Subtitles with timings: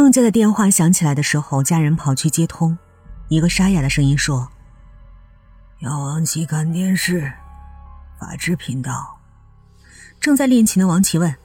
[0.00, 2.78] 孟家的电话响起来的时候，家人跑去接通，
[3.28, 4.50] 一个沙哑的声音说
[5.80, 7.30] ：“要王琦看电视，
[8.18, 9.20] 法制频道。”
[10.18, 11.36] 正在练琴的王琦问：“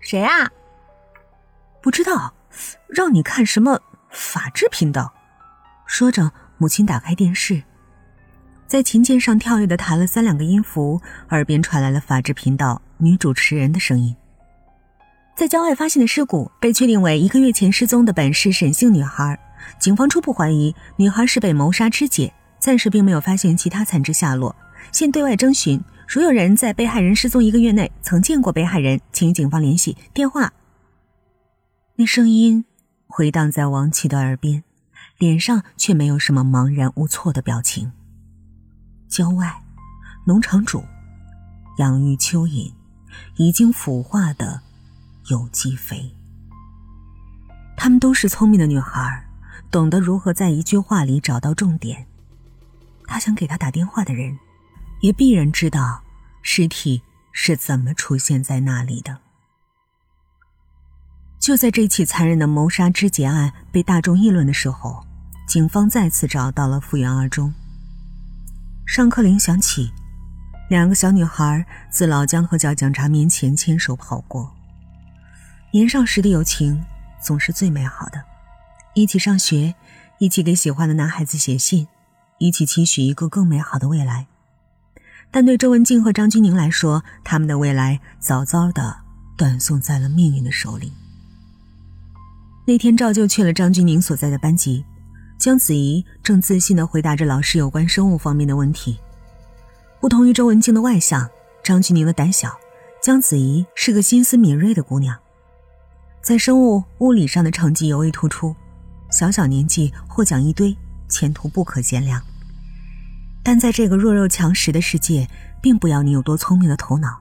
[0.00, 0.50] 谁啊
[1.80, 2.34] ？”“不知道，
[2.88, 3.80] 让你看什么
[4.10, 5.14] 法制频道？”
[5.88, 7.62] 说着，母亲打开电视，
[8.66, 11.00] 在琴键上跳跃的弹了三两个音符，
[11.30, 14.14] 耳边传来了法制频道女主持人的声音。
[15.38, 19.38] 在郊外发现的尸骨被确定为一个月前失踪的本市沈姓女孩，
[19.78, 24.56] 警方初步怀疑女孩是被谋杀肢解，暂时并没有发现其他残肢下落。
[24.90, 29.96] 现对外征询，如有人在被害人失踪一个月内曾见过被害人，请与警方联系。
[30.12, 30.52] 电话。
[31.94, 32.64] 那声音
[33.06, 34.64] 回荡在王琦的耳边，
[35.18, 37.92] 脸上却没有什么茫然无措的表情。
[39.06, 39.62] 郊外，
[40.26, 40.82] 农场主
[41.78, 42.72] 养育蚯蚓，
[43.36, 44.62] 已经腐化的。
[45.30, 46.14] 有机肥，
[47.76, 49.24] 她们都是聪明的女孩，
[49.70, 52.06] 懂得如何在一句话里找到重点。
[53.06, 54.38] 他想给他打电话的人，
[55.00, 56.02] 也必然知道
[56.42, 59.18] 尸体是怎么出现在那里的。
[61.38, 65.06] 就在这起残忍的谋杀肢解案被大众议论的时候，
[65.46, 67.54] 警方再次找到了复原二中。
[68.86, 69.90] 上课铃响起，
[70.68, 74.57] 两个小女孩自老姜和角警察面前牵手跑过。
[75.70, 76.82] 年少时的友情
[77.20, 78.24] 总是最美好的，
[78.94, 79.74] 一起上学，
[80.18, 81.86] 一起给喜欢的男孩子写信，
[82.38, 84.26] 一起期许一个更美好的未来。
[85.30, 88.96] 但对周文静和张钧宁来说，他们的未来早早的
[89.36, 90.90] 断送在了命运的手里。
[92.66, 94.82] 那天，赵就去了张钧宁所在的班级，
[95.38, 98.98] 姜子怡正自信的回答着老师有关生物方面的问题。
[100.00, 101.28] 不同于周文静的外向，
[101.62, 102.58] 张钧宁的胆小，
[103.02, 105.18] 姜子怡是个心思敏锐的姑娘。
[106.28, 108.54] 在生物、物理上的成绩尤为突出，
[109.10, 110.76] 小小年纪获奖一堆，
[111.08, 112.22] 前途不可限量。
[113.42, 115.26] 但在这个弱肉强食的世界，
[115.62, 117.18] 并不要你有多聪明的头脑，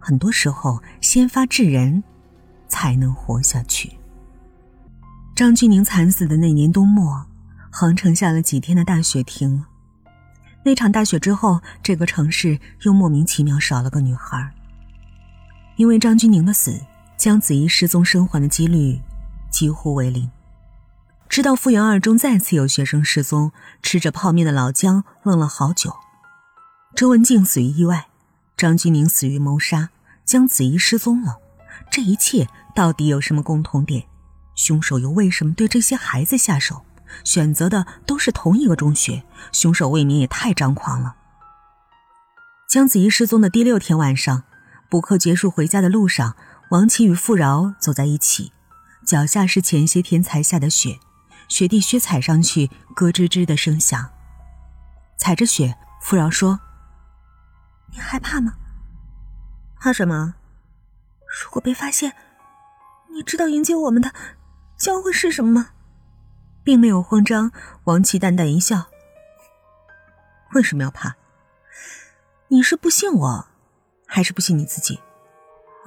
[0.00, 2.02] 很多时候先发制人，
[2.66, 3.92] 才能活下去。
[5.36, 7.26] 张钧宁惨死的那年冬末，
[7.70, 9.68] 杭城下了几天的大雪停了。
[10.64, 14.52] 那场大雪之后，这个城市又莫名其妙少了个女孩。
[15.76, 16.76] 因为张钧宁的死。
[17.18, 19.00] 姜子怡失踪生还的几率
[19.50, 20.30] 几乎为零。
[21.28, 23.50] 知道富源二中再次有学生失踪，
[23.82, 25.96] 吃着泡面的老姜愣了好久。
[26.94, 28.06] 周文静死于意外，
[28.56, 29.90] 张钧宁死于谋杀，
[30.24, 31.38] 姜子怡失踪了，
[31.90, 34.04] 这一切到底有什么共同点？
[34.54, 36.84] 凶手又为什么对这些孩子下手？
[37.24, 41.16] 选择的都是同一个中学，凶手未免也太张狂了。
[42.68, 44.44] 姜子怡失踪的第六天晚上，
[44.88, 46.36] 补课结束回家的路上。
[46.70, 48.52] 王琦与富饶走在一起，
[49.06, 51.00] 脚下是前些天才下的雪，
[51.48, 54.10] 雪地靴踩上去咯吱吱的声响。
[55.16, 56.60] 踩着雪，富饶说
[57.90, 58.52] ：“你害怕吗？
[59.80, 60.34] 怕什么？
[61.42, 62.14] 如果被发现，
[63.14, 64.12] 你知道迎接我们的
[64.76, 65.70] 将会是什么吗？”
[66.62, 67.50] 并没有慌张，
[67.84, 68.90] 王琦淡淡一笑
[70.52, 71.16] ：“为什么要怕？
[72.48, 73.48] 你是不信我，
[74.06, 75.00] 还是不信你自己？”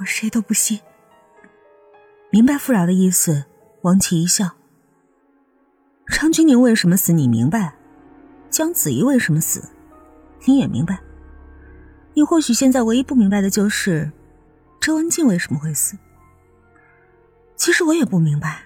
[0.01, 0.79] 我谁都不信。
[2.31, 3.45] 明白富饶的意思，
[3.81, 4.51] 王琦一笑。
[6.07, 7.13] 张君宁为什么死？
[7.13, 7.75] 你明白？
[8.49, 9.69] 姜子怡为什么死？
[10.45, 10.99] 你也明白。
[12.13, 14.11] 你或许现在唯一不明白的就是
[14.79, 15.97] 周文静为什么会死。
[17.55, 18.63] 其实我也不明白，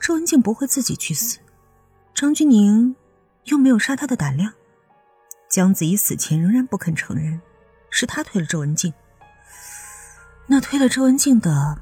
[0.00, 1.38] 周文静不会自己去死，
[2.12, 2.96] 张君宁
[3.44, 4.52] 又没有杀他的胆量。
[5.48, 7.40] 姜子怡死前仍然不肯承认，
[7.88, 8.92] 是他推了周文静。
[10.52, 11.78] 那推了周文静的，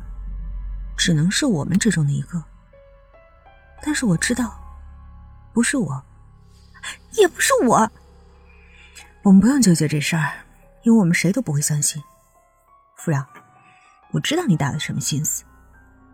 [0.95, 2.45] 只能是我们之中的一个。
[3.83, 4.61] 但是我知道，
[5.55, 6.05] 不是我，
[7.13, 7.91] 也不是我。
[9.23, 10.45] 我们不用纠结这事儿，
[10.83, 12.03] 因为我们谁都不会相信。
[12.95, 13.25] 傅饶，
[14.11, 15.45] 我知道你打了什么心思，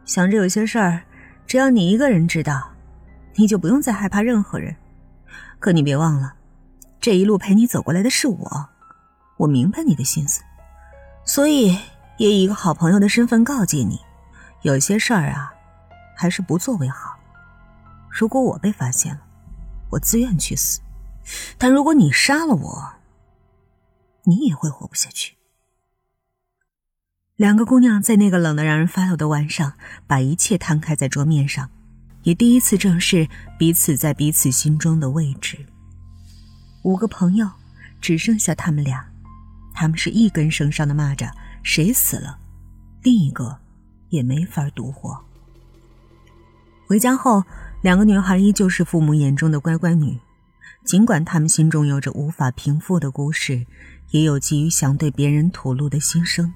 [0.05, 1.03] 想着有些事儿，
[1.49, 2.71] 只要你一个人知道，
[3.35, 4.77] 你就不用再害怕任何人。
[5.59, 6.35] 可你别忘了，
[7.01, 8.69] 这一路陪你走过来的是我，
[9.39, 10.41] 我明白你的心思，
[11.25, 11.77] 所以。
[12.17, 14.01] 也以一个好朋友的身份告诫你，
[14.63, 15.53] 有些事儿啊，
[16.17, 17.19] 还是不做为好。
[18.09, 19.21] 如果我被发现了，
[19.91, 20.81] 我自愿去死；
[21.59, 22.95] 但如果你杀了我，
[24.25, 25.37] 你也会活不下去。
[27.37, 29.73] 两个姑娘在那个冷得让人发抖的晚上，
[30.07, 31.69] 把一切摊开在桌面上，
[32.23, 33.29] 也第一次正视
[33.59, 35.67] 彼此在彼此心中的位置。
[36.85, 37.51] 五个朋友，
[38.01, 39.05] 只剩下他们俩，
[39.75, 41.29] 他们是一根绳上的蚂蚱。
[41.65, 42.39] 谁死了，
[43.03, 43.59] 另一个
[44.11, 45.19] 也没法独活。
[46.87, 47.43] 回家后，
[47.83, 50.21] 两个女孩依旧是父母眼中的乖乖女，
[50.85, 53.67] 尽管她们心中有着无法平复的故事，
[54.11, 56.53] 也有急于想对别人吐露的心声，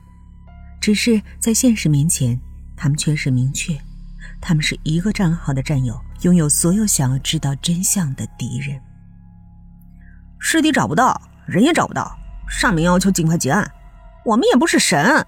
[0.79, 2.39] 只是在现实面前，
[2.77, 3.81] 她们却是明确，
[4.43, 8.79] 她们是一个战壕的战友，拥有所有想要知道真相的敌人。
[10.39, 12.15] 尸体找不到，人也找不到，
[12.47, 13.69] 上面要求尽快结案，
[14.29, 15.27] 我们也不是神。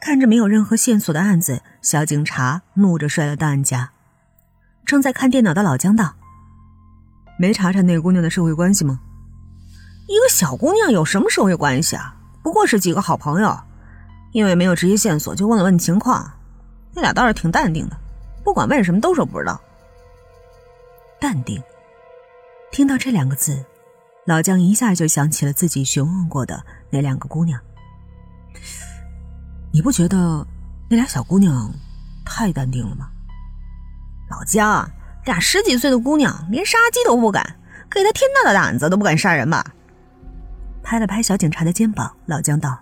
[0.00, 3.90] 看着没有任何线索的案子，小警察怒着摔了档案夹。
[4.84, 6.14] 正在看电脑的老姜道
[7.38, 9.00] ：“没查查那姑娘的社会关系吗？
[10.08, 12.14] 一个小姑娘有什么社会关系啊？
[12.42, 13.58] 不过是几个好朋友，
[14.32, 16.30] 因为没有直接线索，就问了问情况。
[16.94, 17.96] 那俩倒是挺淡定的，
[18.44, 19.60] 不管问什么都说不知道。
[21.20, 21.60] 淡定。
[22.70, 23.64] 听到这两个字，
[24.26, 27.60] 老姜一下就想起了自己询问过的那两个姑娘。”
[29.82, 30.46] 你不觉得
[30.88, 31.68] 那俩小姑娘
[32.24, 33.10] 太淡定了吗？
[34.30, 34.88] 老姜，
[35.24, 37.58] 俩十几岁的姑娘连杀鸡都不敢，
[37.90, 39.74] 给她天大的胆子都不敢杀人吧？
[40.84, 42.78] 拍了拍小警察的肩膀，老姜道：“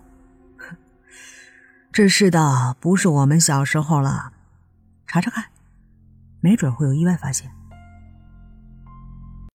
[1.90, 4.32] 这世道不是我们小时候了，
[5.06, 5.46] 查查看，
[6.42, 7.50] 没准会有意外发现。”